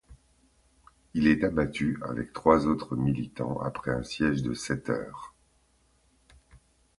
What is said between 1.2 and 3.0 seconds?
est abattu avec trois autres